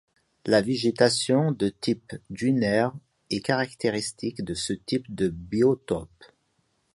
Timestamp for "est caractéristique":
3.29-4.43